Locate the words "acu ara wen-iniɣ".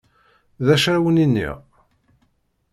0.73-1.57